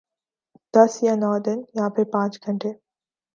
دس 0.73 0.91
یا 1.05 1.13
نو 1.21 1.31
دن 1.45 1.59
یا 1.77 1.85
پھر 1.95 2.05
پانچ 2.13 2.33
گھنٹے؟ 2.45 2.71